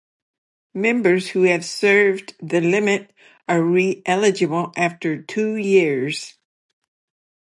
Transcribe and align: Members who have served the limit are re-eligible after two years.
Members 0.73 1.29
who 1.29 1.43
have 1.43 1.63
served 1.63 2.33
the 2.39 2.59
limit 2.59 3.13
are 3.47 3.61
re-eligible 3.61 4.73
after 4.75 5.21
two 5.21 5.55
years. 5.57 6.39